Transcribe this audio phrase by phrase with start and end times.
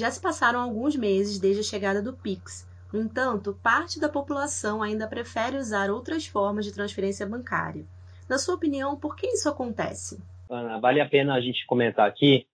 [0.00, 2.66] Já se passaram alguns meses desde a chegada do Pix.
[2.90, 7.84] No entanto, parte da população ainda prefere usar outras formas de transferência bancária.
[8.26, 10.18] Na sua opinião, por que isso acontece?
[10.48, 12.46] Ana, vale a pena a gente comentar aqui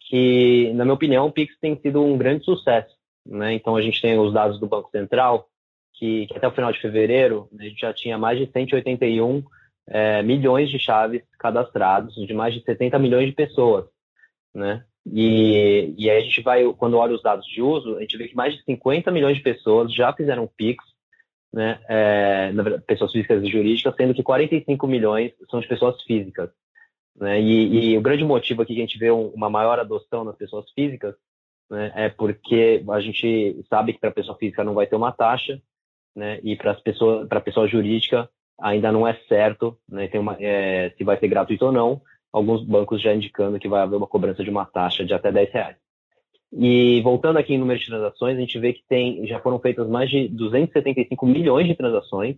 [0.00, 2.96] que, na minha opinião, o Pix tem sido um grande sucesso.
[3.26, 3.52] Né?
[3.52, 5.46] Então, a gente tem os dados do Banco Central,
[5.92, 9.44] que, que até o final de fevereiro a gente já tinha mais de 181
[9.88, 13.84] é, milhões de chaves cadastrados, de mais de 70 milhões de pessoas.
[14.54, 14.82] Né?
[15.06, 18.28] E, e aí a gente vai, quando olha os dados de uso, a gente vê
[18.28, 20.82] que mais de 50 milhões de pessoas já fizeram Pix,
[21.52, 22.52] né, é,
[22.86, 26.50] pessoas físicas e jurídicas, sendo que 45 milhões são de pessoas físicas.
[27.16, 27.40] Né?
[27.40, 30.36] E, e, o grande motivo aqui que a gente vê um, uma maior adoção nas
[30.36, 31.14] pessoas físicas
[31.70, 35.12] né, é porque a gente sabe que para a pessoa física não vai ter uma
[35.12, 35.60] taxa,
[36.16, 38.28] né, e para a pessoa jurídica
[38.60, 42.02] ainda não é certo né, uma, é, se vai ser gratuito ou não,
[42.34, 45.52] alguns bancos já indicando que vai haver uma cobrança de uma taxa de até 10
[45.52, 45.76] reais.
[46.52, 49.88] E voltando aqui em número de transações, a gente vê que tem, já foram feitas
[49.88, 52.36] mais de 275 milhões de transações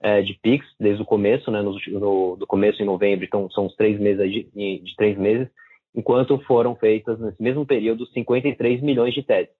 [0.00, 3.66] é, de Pix desde o começo, né, no, no, do começo em novembro, então são
[3.66, 5.48] os três meses de, de três meses,
[5.94, 9.54] enquanto foram feitas nesse mesmo período 53 milhões de TEDs.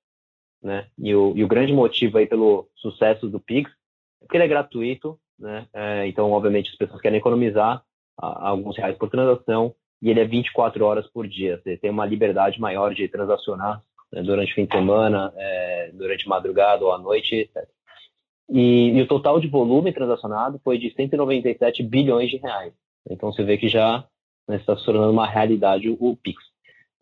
[0.60, 0.86] Né?
[0.98, 3.70] E, o, e o grande motivo aí pelo sucesso do Pix
[4.20, 5.66] é que ele é gratuito, né?
[5.72, 7.82] É, então, obviamente, as pessoas querem economizar
[8.20, 11.60] alguns reais por transação, e ele é 24 horas por dia.
[11.62, 13.82] Você tem uma liberdade maior de transacionar
[14.12, 17.68] né, durante o fim de semana, é, durante madrugada ou à noite, etc.
[18.48, 22.72] E, e, o total de volume transacionado foi de 197 bilhões de reais.
[23.08, 24.04] Então você vê que já
[24.48, 26.42] né, está se tornando uma realidade o, o Pix.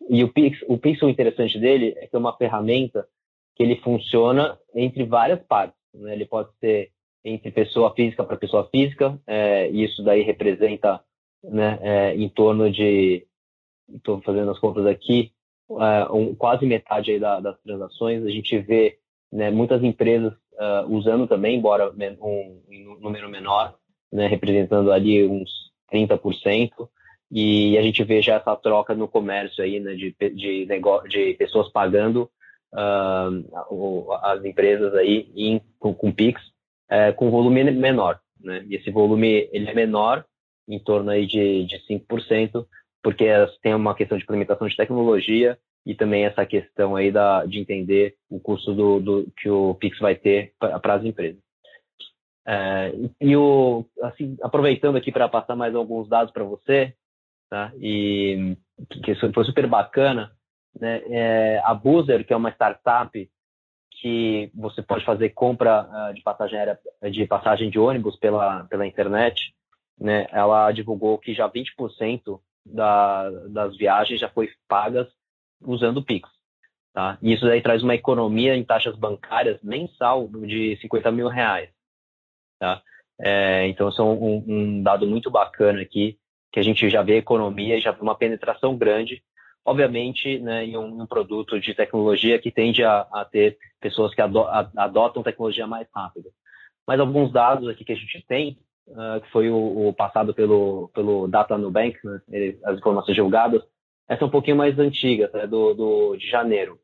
[0.09, 3.07] E o Pix, o Pix, o interessante dele é que é uma ferramenta
[3.55, 5.77] que ele funciona entre várias partes.
[5.93, 6.13] Né?
[6.13, 6.91] Ele pode ser
[7.23, 11.01] entre pessoa física para pessoa física, é, isso daí representa
[11.43, 13.25] né, é, em torno de,
[13.93, 15.31] estou fazendo as contas aqui,
[15.71, 18.25] é, um, quase metade aí da, das transações.
[18.25, 18.97] A gente vê
[19.31, 21.91] né, muitas empresas uh, usando também, embora
[22.21, 23.75] um, um número menor,
[24.11, 25.49] né, representando ali uns
[25.91, 26.71] 30%.
[27.31, 31.71] E a gente vê já essa troca no comércio aí, né, de, de, de pessoas
[31.71, 32.29] pagando
[32.73, 36.41] uh, as empresas aí em, com, com Pix
[36.91, 38.19] uh, com volume menor.
[38.39, 38.65] Né?
[38.67, 40.25] E esse volume ele é menor
[40.69, 42.65] em torno aí de, de 5%,
[43.01, 43.25] porque
[43.61, 48.15] tem uma questão de implementação de tecnologia e também essa questão aí da, de entender
[48.29, 51.41] o custo do, do que o Pix vai ter para as empresas.
[52.47, 56.93] É, e o, assim, aproveitando aqui para passar mais alguns dados para você,
[57.49, 57.71] tá?
[57.79, 58.57] E
[59.03, 60.31] que foi super bacana,
[60.79, 61.01] né?
[61.07, 63.29] É, a Boozer, que é uma startup
[64.01, 66.79] que você pode fazer compra uh, de passagem aérea,
[67.11, 69.53] de passagem de ônibus pela, pela internet,
[69.99, 75.07] né, ela divulgou que já 20% da, das viagens já foi pagas
[75.61, 76.29] usando o Pix.
[76.93, 77.17] Tá?
[77.21, 81.69] E isso aí traz uma economia em taxas bancárias mensal de 50 mil reais.
[82.59, 82.81] Tá?
[83.19, 86.17] É, então, isso é um, um, dado muito bacana aqui,
[86.51, 89.21] que a gente já vê economia e já vê uma penetração grande,
[89.65, 94.21] obviamente, né, em um, um produto de tecnologia que tende a, a ter pessoas que
[94.21, 96.29] ado, a, adotam tecnologia mais rápida.
[96.87, 98.57] Mas alguns dados aqui que a gente tem
[98.89, 102.21] uh, que foi o, o, passado pelo, pelo Data Nubank, né,
[102.65, 103.61] as informações divulgadas,
[104.07, 106.79] essa é um pouquinho mais antiga, tá, do, do, de janeiro.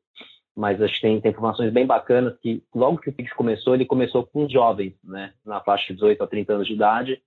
[0.55, 3.85] Mas acho que tem, tem, informações bem bacanas que logo que o Pix começou, ele
[3.85, 7.21] começou com jovens, né, na faixa de 18 a 30 anos de idade,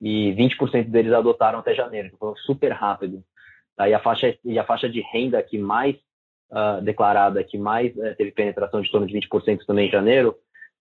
[0.00, 3.24] e 20% deles adotaram até janeiro, então super rápido.
[3.76, 5.96] Tá, e, a faixa, e a faixa de renda que mais
[6.50, 10.36] uh, declarada, que mais uh, teve penetração de torno de 20% também em janeiro,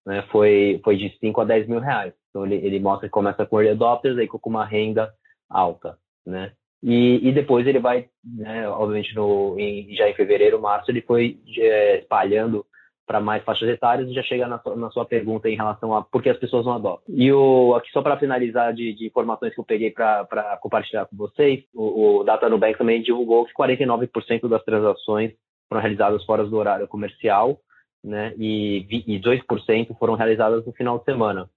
[0.05, 2.13] né, foi, foi de 5 a 10 mil reais.
[2.33, 5.13] Então ele, ele mostra que começa com early adopters, aí com uma renda
[5.47, 5.95] alta,
[6.25, 6.51] né?
[6.81, 11.39] E, e depois ele vai, né, obviamente no, em, já em fevereiro, março, ele foi
[11.57, 12.65] é, espalhando
[13.05, 16.21] para mais faixas etárias e já chega na, na, sua pergunta em relação a por
[16.21, 17.03] que as pessoas não adotam.
[17.07, 21.15] E o, aqui só para finalizar de, de, informações que eu peguei para compartilhar com
[21.15, 25.33] vocês, o, o Data Nubank também divulgou que 49% das transações
[25.69, 27.59] foram realizadas fora do horário comercial
[28.03, 31.49] né, e, e 2% foram realizadas no final de semana.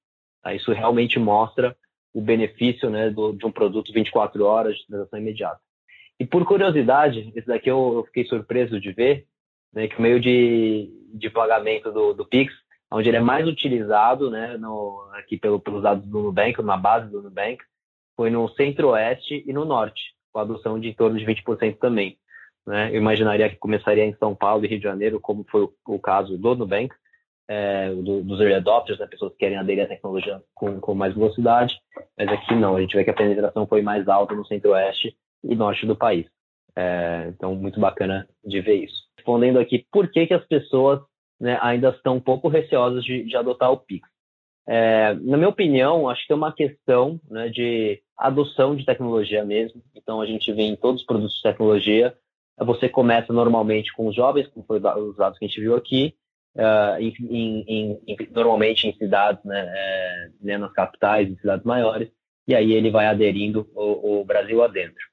[0.47, 0.55] Tá?
[0.55, 1.77] Isso realmente mostra
[2.15, 5.59] o benefício né, do, de um produto 24 horas de transação imediata.
[6.21, 9.27] E por curiosidade, esse daqui eu, fiquei surpreso de ver,
[9.75, 12.55] né, que o meio de, de pagamento do, do Pix,
[12.93, 17.11] onde ele é mais utilizado né, no, aqui pelo, pelos dados do Nubank, na base
[17.11, 17.59] do Nubank,
[18.17, 22.17] foi no centro-oeste e no norte, com a adoção de em torno de 20% também.
[22.65, 22.91] Né?
[22.93, 25.99] Eu imaginaria que começaria em São Paulo e Rio de Janeiro, como foi o, o
[25.99, 26.95] caso do Nubank,
[27.49, 29.07] é, do, dos early adopters, né?
[29.07, 31.79] pessoas que querem aderir à tecnologia com, com mais velocidade,
[32.19, 35.55] mas aqui não, a gente vê que a penetração foi mais alta no centro-oeste e
[35.55, 36.27] norte do país.
[36.75, 39.05] É, então, muito bacana de ver isso.
[39.17, 41.01] respondendo aqui por que, que as pessoas
[41.41, 44.07] né, ainda estão um pouco receosas de, de adotar o Pix.
[44.69, 49.81] É, na minha opinião, acho que é uma questão né, de adoção de tecnologia mesmo.
[49.95, 52.15] Então, a gente vê em todos os produtos de tecnologia,
[52.59, 56.15] você começa normalmente com os jovens, como foi os dados que a gente viu aqui,
[56.57, 62.11] uh, em, em, em, normalmente em cidades, né, é, né, nas capitais, em cidades maiores,
[62.49, 65.05] e aí ele vai aderindo o, o Brasil adentro.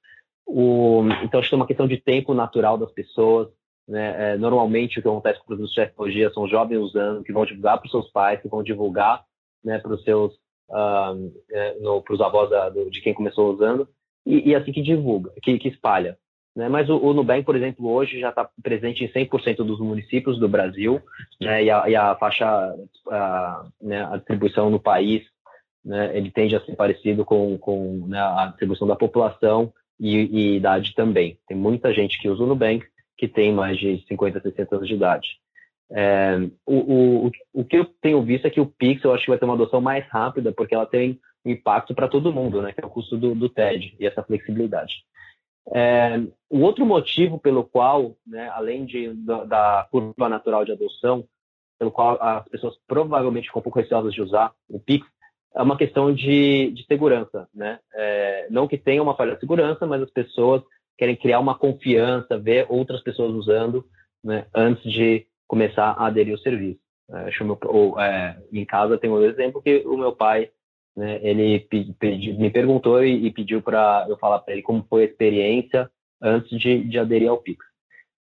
[0.45, 3.49] O, então, acho que é uma questão de tempo natural das pessoas.
[3.87, 4.33] Né?
[4.33, 7.77] É, normalmente, o que acontece com produtos de tecnologia são jovens usando, que vão divulgar
[7.77, 9.23] para os seus pais, que vão divulgar
[9.63, 10.33] né, para os seus
[10.69, 11.77] uh, é,
[12.09, 13.87] os avós da, do, de quem começou usando,
[14.25, 16.17] e, e, assim que divulga, que, que espalha.
[16.55, 16.69] Né?
[16.69, 20.47] Mas o, o, Nubank, por exemplo, hoje já está presente em 100% dos municípios do
[20.47, 21.01] Brasil,
[21.41, 21.63] né?
[21.63, 22.45] e, a, e, a, faixa,
[23.09, 25.23] a, né, a distribuição no país,
[25.83, 30.55] né, ele tende a ser parecido com, com né, a distribuição da população e, e,
[30.57, 31.37] idade também.
[31.47, 32.85] Tem muita gente que usa o Nubank
[33.17, 35.27] que tem mais de 50, 60 anos de idade.
[35.91, 39.29] É, o, o, o que eu tenho visto é que o Pix eu acho que
[39.29, 42.81] vai ter uma adoção mais rápida, porque ela tem impacto para todo mundo, né, que
[42.81, 45.03] é o custo do, do TED e essa flexibilidade.
[45.71, 46.19] É,
[46.49, 51.25] o outro motivo pelo qual, né, além de, da, da, curva natural de adoção,
[51.79, 55.07] pelo qual as pessoas provavelmente ficam um pouco receosas de usar o Pix,
[55.55, 57.47] é uma questão de, de segurança.
[57.53, 57.79] Né?
[57.93, 60.63] É, não que tenha uma falha de segurança, mas as pessoas
[60.97, 63.85] querem criar uma confiança, ver outras pessoas usando
[64.23, 66.79] né, antes de começar a aderir ao serviço.
[67.11, 67.29] É,
[67.67, 70.49] ou, é, em casa tem um exemplo que o meu pai
[70.95, 75.03] né, ele pedi, me perguntou e, e pediu para eu falar para ele como foi
[75.03, 75.89] a experiência
[76.21, 77.65] antes de, de aderir ao Pix.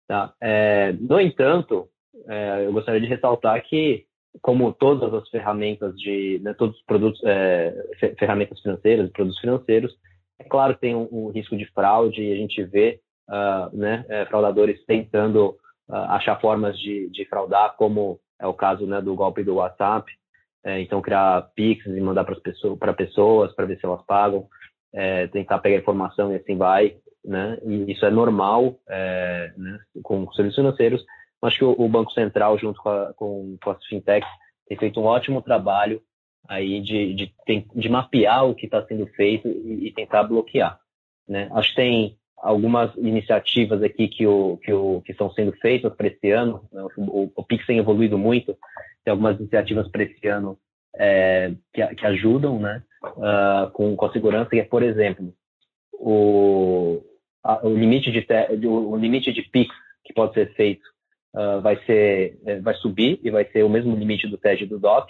[0.07, 0.33] Tá?
[0.41, 1.87] É, no entanto,
[2.27, 4.05] é, eu gostaria de ressaltar que,
[4.41, 7.73] como todas as ferramentas de, né, todos os produtos, é,
[8.17, 9.95] ferramentas financeiras, produtos financeiros,
[10.39, 12.99] é claro que tem um, um risco de fraude e a gente vê
[13.29, 15.57] uh, né, fraudadores tentando
[15.87, 20.11] uh, achar formas de, de fraudar, como é o caso né, do golpe do WhatsApp,
[20.63, 24.47] é, então, criar Pix e mandar para pessoas, pessoas para ver se elas pagam,
[24.93, 26.97] é, tentar pegar informação e assim vai.
[27.25, 27.57] Né?
[27.65, 29.79] E isso é normal é, né?
[30.01, 31.03] com serviços financeiros.
[31.41, 34.29] Acho que o, o, Banco Central, junto com, a, com, com as fintechs,
[34.67, 36.01] tem feito um ótimo trabalho
[36.47, 37.33] aí de, de,
[37.75, 40.79] de mapear o que está sendo feito e, e, tentar bloquear.
[41.27, 41.49] Né?
[41.53, 46.07] Acho que tem algumas iniciativas aqui que, o, que, o, que estão sendo feitas para
[46.07, 46.65] esse ano.
[46.71, 46.85] Né?
[46.97, 48.57] O, o Pix tem evoluído muito
[49.03, 50.57] tem algumas iniciativas para esse ano
[50.95, 55.33] é, que, que, ajudam né, uh, com, com a segurança, que é, por exemplo,
[55.93, 57.01] o,
[57.43, 59.73] a, o, limite de te, o limite de PIX
[60.03, 60.83] que pode ser feito
[61.35, 64.79] uh, vai, ser, é, vai subir e vai ser o mesmo limite do TED do
[64.79, 65.09] DOC,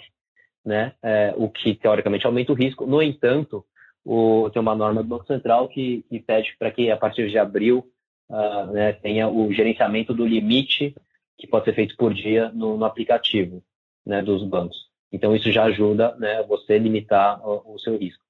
[0.64, 2.86] né, é, o que teoricamente aumenta o risco.
[2.86, 3.64] No entanto,
[4.04, 7.38] o, tem uma norma do Banco Central que, que pede para que a partir de
[7.38, 7.86] abril
[8.30, 10.94] uh, né, tenha o gerenciamento do limite
[11.36, 13.62] que pode ser feito por dia no, no aplicativo
[14.06, 14.76] né, dos bancos.
[15.12, 18.24] Então, isso já ajuda né, você limitar o, o seu risco.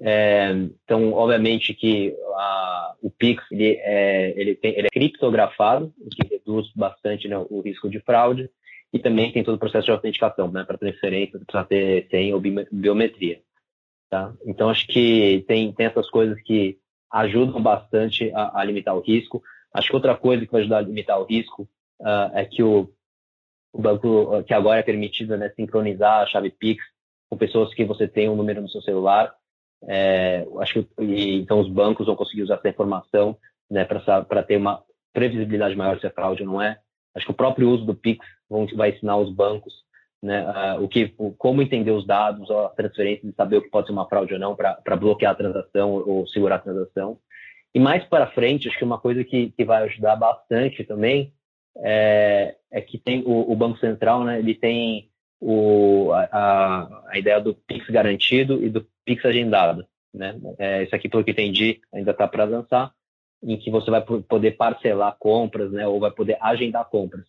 [0.00, 0.52] É,
[0.84, 6.28] então, obviamente que a, o Pix ele é, ele, tem, ele é criptografado, o que
[6.28, 8.48] reduz bastante né, o risco de fraude,
[8.92, 12.40] e também tem todo o processo de autenticação, né, para transferência, precisa ter senha ou
[12.40, 13.40] biometria.
[14.08, 14.32] Tá?
[14.46, 16.78] Então, acho que tem, tem essas coisas que
[17.12, 19.42] ajudam bastante a, a, limitar o risco.
[19.74, 21.68] Acho que outra coisa que vai ajudar a limitar o risco
[22.00, 22.90] uh, é que o
[23.72, 26.82] o banco que agora é permitido né, sincronizar a chave Pix
[27.28, 29.34] com pessoas que você tem um número no seu celular.
[29.86, 33.36] É, acho que e, então os bancos vão conseguir usar essa informação
[33.70, 34.82] né, para ter uma
[35.12, 36.78] previsibilidade maior se é fraude ou não é.
[37.14, 39.72] Acho que o próprio uso do Pix vão, vai ensinar os bancos
[40.22, 43.70] né, uh, o que, o, como entender os dados, a transferência, e saber o que
[43.70, 47.18] pode ser uma fraude ou não para bloquear a transação ou segurar a transação.
[47.74, 51.32] E mais para frente, acho que uma coisa que, que vai ajudar bastante também
[51.76, 55.10] é, é que tem o, o, Banco Central, né, ele tem
[55.40, 59.86] o, a, a ideia do PIX garantido e do PIX agendado.
[60.12, 60.38] Né?
[60.58, 62.92] É, isso aqui, pelo que entendi, ainda está para lançar,
[63.42, 67.24] em que você vai poder parcelar compras, né, ou vai poder agendar compras.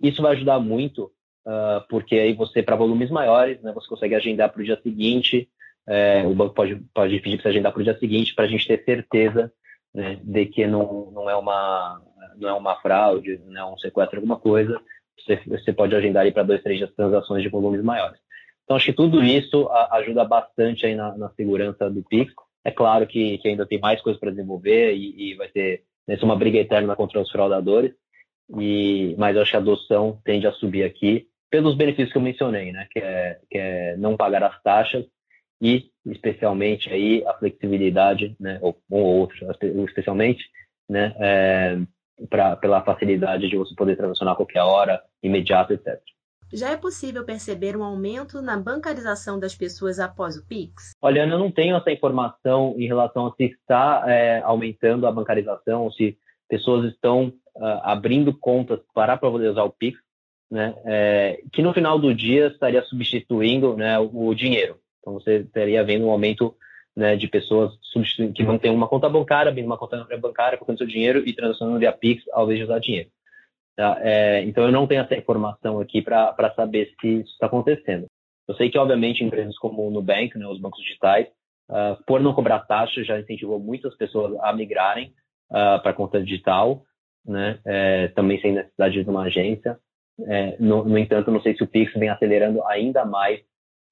[0.00, 1.10] Isso vai ajudar muito,
[1.46, 5.48] uh, porque aí você, para volumes maiores, né, você consegue agendar para o dia seguinte,
[5.86, 8.48] é, o banco pode, pode pedir para você agendar para o dia seguinte, para a
[8.48, 9.52] gente ter certeza
[9.94, 12.02] né, de que não, não é uma
[12.36, 14.80] não é uma fraude, não é um sequestro, alguma coisa,
[15.18, 18.18] você, você pode agendar para dois, três transações de volumes maiores.
[18.64, 22.32] Então, acho que tudo isso ajuda bastante aí na, na, segurança do Pix.
[22.64, 26.16] É claro que, que ainda tem mais coisas para desenvolver e, e, vai ter né,
[26.22, 27.92] uma briga eterna contra os fraudadores,
[28.58, 32.72] e, mas acho que a adoção tende a subir aqui pelos benefícios que eu mencionei,
[32.72, 35.04] né, que é, que é não pagar as taxas
[35.60, 39.46] e, especialmente, aí, a flexibilidade, né, ou ou outro,
[39.86, 40.44] especialmente,
[40.88, 41.78] né, é,
[42.28, 46.00] pra, pela facilidade de você poder transacionar a qualquer hora, imediato, etc.
[46.52, 50.92] Já é possível perceber um aumento na bancarização das pessoas após o Pix?
[51.02, 55.82] Olha, eu não tenho essa informação em relação a se está é, aumentando a bancarização
[55.82, 56.16] ou se
[56.48, 59.98] pessoas estão uh, abrindo contas para poder usar o Pix,
[60.50, 64.78] né, é, que no final do dia estaria substituindo né, o, o, dinheiro.
[65.00, 66.54] Então você estaria vendo um aumento
[66.96, 67.72] né, de pessoas
[68.34, 71.92] que ter uma conta bancária, abrindo uma conta bancária, colocando seu dinheiro e transacionando via
[71.92, 73.10] Pix ao invés de usar dinheiro.
[73.76, 73.98] Tá?
[74.00, 78.06] É, então eu não tenho essa informação aqui para saber se isso está acontecendo.
[78.46, 81.26] Eu sei que, obviamente, empresas como o Nubank, né, os bancos digitais,
[81.70, 85.14] uh, por não cobrar taxa, já incentivou muitas pessoas a migrarem
[85.50, 86.82] uh, para a conta digital,
[87.26, 89.78] né, é, também sem necessidade de uma agência.
[90.26, 93.40] É, no, no, entanto, não sei se o Pix vem acelerando ainda mais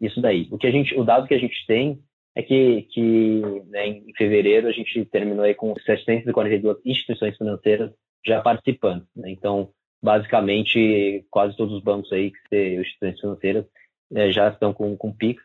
[0.01, 0.49] isso daí.
[0.53, 1.99] O, que a gente, o dado que a gente tem
[2.35, 7.91] é que, que né, em fevereiro a gente terminou aí com 742 instituições financeiras
[8.27, 9.07] já participando.
[9.15, 9.31] Né?
[9.31, 9.71] Então,
[10.03, 13.67] basicamente, quase todos os bancos aí, que são instituições financeiras,
[14.15, 15.43] é, já estão com, com Pix.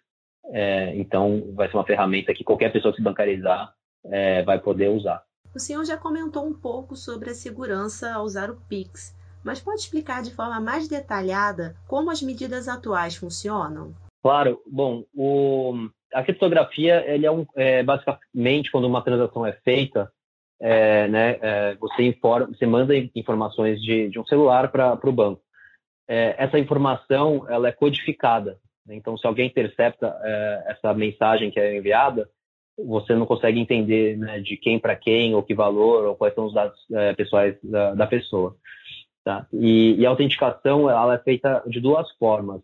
[0.49, 3.73] É, então, vai ser uma ferramenta que qualquer pessoa que se bancarizar
[4.05, 5.23] é, vai poder usar.
[5.53, 9.81] O senhor já comentou um pouco sobre a segurança ao usar o Pix, mas pode
[9.81, 13.93] explicar de forma mais detalhada como as medidas atuais funcionam?
[14.27, 14.61] Claro.
[14.69, 20.11] Bom, o, a criptografia ele é, um, é basicamente quando uma transação é feita,
[20.59, 25.41] é, né, é, você informa, você manda informações de, de um celular para o banco.
[26.09, 28.59] É, essa informação ela é codificada.
[28.85, 28.95] Né?
[28.95, 32.29] Então, se alguém intercepta é, essa mensagem que é enviada,
[32.77, 36.47] você não consegue entender né, de quem para quem, ou que valor, ou quais são
[36.47, 38.57] os dados é, pessoais da, da pessoa.
[39.23, 39.47] Tá?
[39.53, 42.61] E, e, a autenticação ela é feita de duas formas.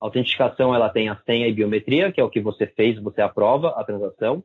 [0.00, 3.22] A autenticação ela tem a senha e biometria, que é o que você fez, você
[3.22, 4.44] aprova a transação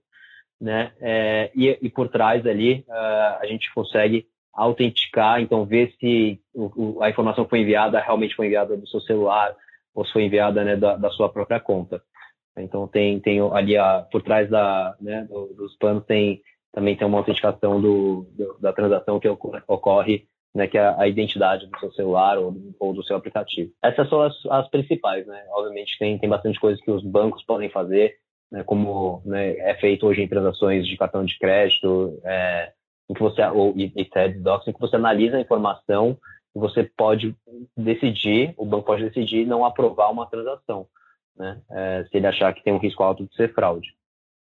[0.62, 0.92] né?
[1.02, 7.00] É, e, e, por trás ali uh, a gente consegue autenticar, então ver se o,
[7.00, 9.56] o, a informação foi enviada realmente foi enviada do seu celular
[9.96, 12.02] ou se foi enviada né, da, da, sua própria conta.
[12.56, 16.42] Então tem, tem ali a, por trás da, né, do, dos panos tem
[16.72, 21.68] também tem uma autenticação do, do, da transação que ocorre, né, que é a identidade
[21.68, 23.72] do seu celular ou, ou do seu aplicativo.
[23.82, 25.46] Essas são as, as principais, né?
[25.52, 28.18] Obviamente tem, tem bastante coisas que os bancos podem fazer
[28.52, 32.74] né, como né, é feito hoje em transações de cartão de crédito, é,
[33.10, 36.18] em que você ou e, e TED Docs, em que você analisa a informação
[36.54, 37.34] e você pode
[37.78, 40.86] decidir, o banco pode decidir não aprovar uma transação,
[41.38, 43.90] né, é, se ele achar que tem um risco alto de ser fraude.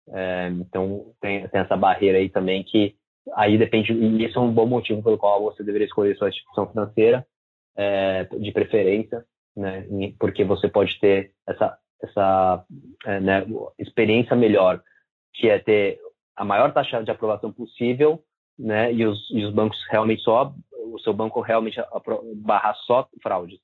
[0.10, 2.96] É, então tem, tem essa barreira aí também que
[3.36, 6.68] aí depende e isso é um bom motivo pelo qual você deveria escolher sua instituição
[6.68, 7.26] financeira
[7.76, 9.24] é, de preferência,
[9.56, 9.86] né,
[10.20, 12.64] porque você pode ter essa essa
[13.06, 13.46] é, né,
[13.80, 14.82] experiência melhor,
[15.34, 16.00] que é ter
[16.36, 18.24] a maior taxa de aprovação possível,
[18.58, 20.54] né, e os, e os bancos realmente só,
[20.94, 21.80] o seu banco realmente
[22.36, 23.60] barrar só fraudes,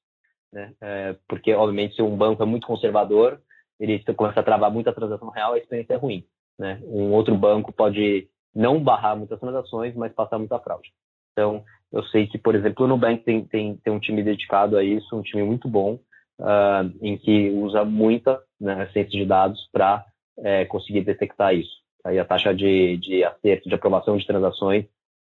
[0.51, 3.39] né, é, porque obviamente se um banco é muito conservador,
[3.79, 6.25] ele começa a travar muita transação real, a experiência é ruim,
[6.57, 10.91] né, um outro banco pode não barrar muitas transações, mas passar muita fraude.
[11.31, 14.83] Então, eu sei que, por exemplo, o Nubank tem, tem, tem um time dedicado a
[14.83, 15.99] isso, um time muito bom,
[16.39, 20.05] uh, em que usa muita né, ciência de dados para
[20.39, 21.83] é, conseguir detectar isso.
[22.03, 24.85] Aí a taxa de, de acerto, de aprovação de transações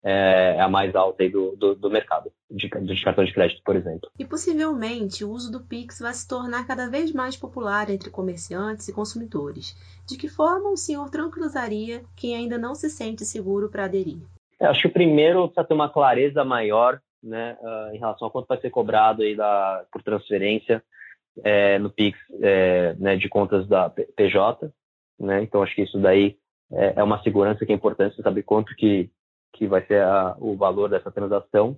[0.03, 3.61] é, é a mais alta aí do, do, do mercado, de, de cartão de crédito,
[3.63, 4.09] por exemplo.
[4.17, 8.87] E possivelmente o uso do Pix vai se tornar cada vez mais popular entre comerciantes
[8.87, 9.75] e consumidores.
[10.07, 14.19] De que forma o senhor tranquilizaria quem ainda não se sente seguro para aderir?
[14.59, 18.27] Eu é, acho que o primeiro precisa ter uma clareza maior né, uh, em relação
[18.27, 20.83] a quanto vai ser cobrado aí da, por transferência
[21.43, 24.71] é, no Pix é, né, de contas da PJ.
[25.19, 25.43] Né?
[25.43, 26.37] Então, acho que isso daí
[26.71, 29.09] é, é, uma segurança que é importante, você saber quanto que,
[29.53, 31.77] que vai ser a, o valor dessa transação.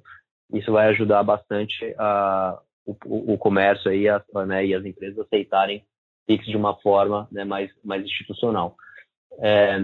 [0.54, 5.84] Isso vai ajudar bastante a, o, o comércio aí, a, né, e as empresas aceitarem
[6.28, 8.76] Pix de uma forma né, mais, mais institucional.
[9.40, 9.78] É,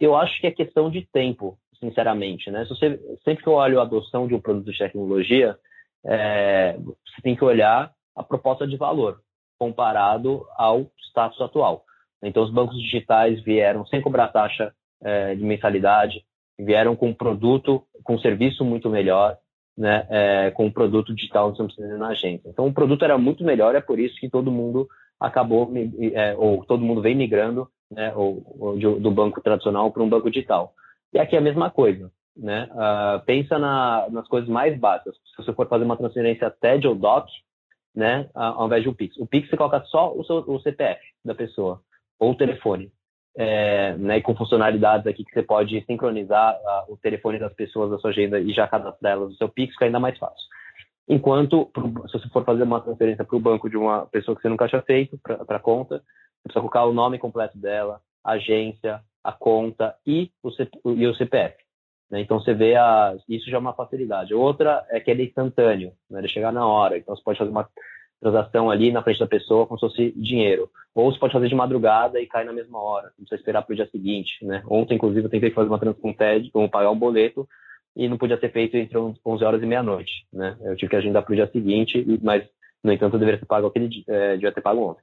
[0.00, 2.50] eu acho que é questão de tempo, sinceramente.
[2.50, 2.64] Né?
[2.64, 5.56] Se você, sempre que eu olho a adoção de um produto de tecnologia,
[6.04, 9.20] é, você tem que olhar a proposta de valor
[9.58, 11.84] comparado ao status atual.
[12.22, 14.72] Então, os bancos digitais vieram sem cobrar taxa
[15.02, 16.24] é, de mensalidade,
[16.58, 19.36] vieram com um produto, com um serviço muito melhor,
[19.76, 22.48] né, é, com um produto digital que precisa ir na agência.
[22.48, 25.72] Então, o produto era muito melhor, é por isso que todo mundo acabou,
[26.14, 30.08] é, ou todo mundo vem migrando né, ou, ou de, do banco tradicional para um
[30.08, 30.74] banco digital.
[31.12, 32.10] E aqui é a mesma coisa.
[32.34, 32.66] Né?
[32.72, 35.14] Uh, pensa na, nas coisas mais básicas.
[35.14, 37.28] Se você for fazer uma transferência TED ou DOC,
[37.94, 39.16] né, ao invés de um Pix.
[39.18, 41.82] O Pix você coloca só o, seu, o CPF da pessoa
[42.18, 42.90] ou o telefone.
[43.36, 47.98] É, né, com funcionalidades aqui que você pode sincronizar uh, o telefone das pessoas da
[47.98, 50.46] sua agenda e já cadastrar elas no seu Pix, fica ainda mais fácil.
[51.08, 51.70] Enquanto,
[52.06, 54.68] se você for fazer uma transferência para o banco de uma pessoa que você nunca
[54.68, 59.32] tinha feito, para a conta, você precisa colocar o nome completo dela, a agência, a
[59.32, 61.56] conta e o, C, e o CPF.
[62.10, 62.20] Né?
[62.20, 64.34] Então, você vê, a, isso já é uma facilidade.
[64.34, 66.20] Outra é que ele é instantâneo, né?
[66.20, 66.98] ele chegar na hora.
[66.98, 67.68] Então, você pode fazer uma
[68.22, 70.70] transação ali na frente da pessoa como se fosse dinheiro.
[70.94, 73.72] Ou você pode fazer de madrugada e cai na mesma hora, não precisa esperar para
[73.72, 74.44] o dia seguinte.
[74.44, 74.62] Né?
[74.68, 77.48] Ontem, inclusive, eu tentei fazer uma transação com TED, como pagar um boleto,
[77.96, 80.12] e não podia ser feito entre 11 horas e meia-noite.
[80.32, 80.56] Né?
[80.62, 82.44] Eu tive que agendar para o dia seguinte, mas,
[82.82, 85.02] no entanto, eu deveria ter pago aquele dia, é, devia ter pago ontem.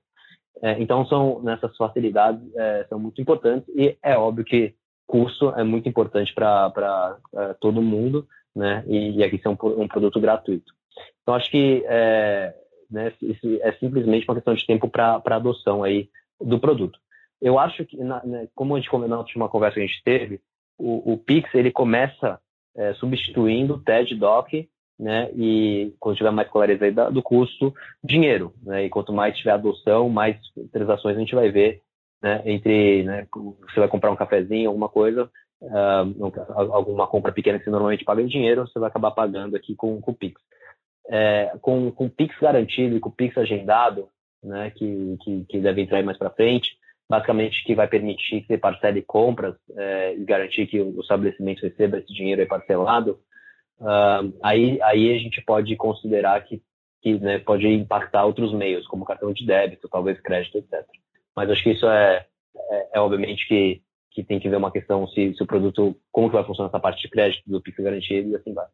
[0.62, 4.74] É, então, são nessas facilidades é, são muito importantes e é óbvio que
[5.08, 8.84] custo é muito importante para é, todo mundo, né?
[8.88, 10.74] E, e aqui ser um, um, produto gratuito.
[11.22, 12.54] Então, acho que é,
[12.90, 13.14] né,
[13.62, 17.00] é simplesmente uma questão de tempo para adoção aí do produto.
[17.42, 20.04] Eu acho que, na, né, como a gente comentou na última conversa que a gente
[20.04, 20.42] teve,
[20.78, 22.40] o, o Pix ele começa
[22.76, 24.50] é, substituindo o TED Doc,
[25.00, 25.32] né?
[25.34, 28.86] E quando tiver mais clareza aí do custo, dinheiro, né?
[28.86, 30.38] E quanto mais tiver adoção, mais
[30.72, 31.82] transações a gente vai ver,
[32.22, 32.42] né?
[32.46, 33.28] Entre, né?
[33.34, 35.30] Você vai comprar um cafezinho, alguma coisa,
[35.62, 39.74] uh, alguma compra pequena que você normalmente paga em dinheiro, você vai acabar pagando aqui
[39.74, 40.42] com, com o Pix.
[41.10, 44.10] É, com, com Pix garantido e com Pix agendado,
[44.44, 44.72] né?
[44.72, 46.78] Que, que, que deve entrar mais para frente,
[47.10, 51.98] basicamente que vai permitir que você parcele compras é, e garantir que o estabelecimento receba
[51.98, 53.20] esse dinheiro parcelado,
[53.80, 56.62] uh, aí, aí a gente pode considerar que,
[57.02, 60.86] que né, pode impactar outros meios, como cartão de débito, talvez crédito, etc.
[61.36, 62.26] Mas acho que isso é,
[62.70, 66.30] é, é obviamente que, que tem que ver uma questão se, se o produto, como
[66.30, 68.68] que vai funcionar essa parte de crédito do Pix garantido e assim vai.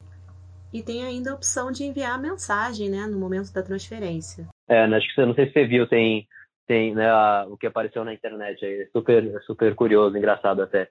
[0.76, 4.46] E tem ainda a opção de enviar a mensagem, né, no momento da transferência.
[4.68, 6.28] É, acho que você, não sei se você viu, tem
[6.68, 10.90] tem né, a, o que apareceu na internet aí, super, super curioso, engraçado até,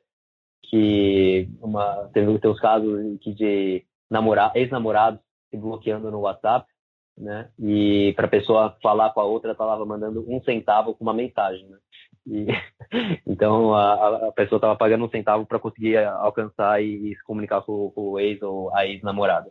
[0.63, 3.85] que uma, tem, tem uns casos que de
[4.55, 6.67] ex-namorados se bloqueando no WhatsApp,
[7.19, 7.51] né?
[7.59, 11.13] E para a pessoa falar com a outra, ela estava mandando um centavo com uma
[11.13, 11.77] mensagem, né?
[12.27, 12.47] E,
[13.27, 17.63] então a, a pessoa estava pagando um centavo para conseguir alcançar e, e, se comunicar
[17.63, 19.51] com, com, o ex ou a ex-namorada.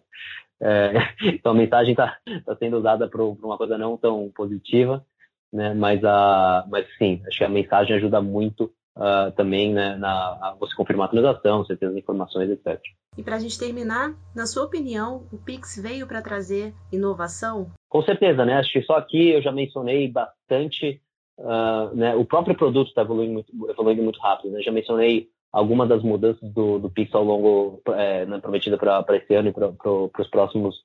[0.62, 0.94] É,
[1.34, 5.06] então a mensagem está tá sendo usada para uma coisa não tão positiva
[5.54, 5.74] né?
[5.76, 10.10] Mas, a, mas sim, acho que a mensagem ajuda muito uh, também né, na,
[10.42, 12.82] a você confirmar a transação, você ter as informações, etc.
[13.16, 17.72] E para a gente terminar, na sua opinião, o Pix veio para trazer inovação?
[17.88, 18.56] Com certeza, né?
[18.56, 21.00] Acho que só aqui eu já mencionei bastante,
[21.40, 22.16] uh, né?
[22.16, 24.62] O próprio produto está evoluindo muito, evoluindo muito rápido, né?
[24.62, 29.36] Já mencionei algumas das mudanças do, do Pix ao longo, é, né, prometida para esse
[29.36, 30.76] ano e para os próximos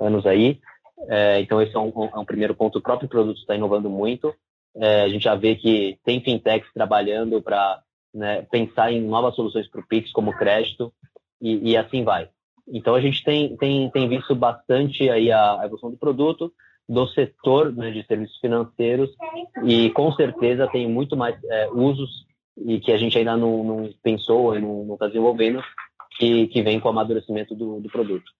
[0.00, 0.58] anos aí.
[1.08, 2.78] É, então, esse é um, é um, primeiro ponto.
[2.78, 4.34] O próprio produto está inovando muito.
[4.76, 7.82] É, a gente já vê que tem fintechs trabalhando para
[8.14, 10.92] né, pensar em novas soluções para o Pix, como crédito,
[11.40, 12.30] e, e, assim vai.
[12.66, 16.50] Então, a gente tem, tem, tem visto bastante aí a evolução do produto,
[16.88, 19.10] do setor né, de serviços financeiros,
[19.64, 23.90] e com certeza tem muito mais é, usos e que a gente ainda não, não
[24.02, 25.62] pensou e não está desenvolvendo,
[26.16, 28.30] que, que vem com o amadurecimento do, do produto.